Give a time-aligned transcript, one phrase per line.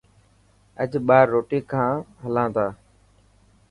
[0.81, 1.93] اڄ ٻاهر روٽي کان
[2.23, 2.67] هلا تا.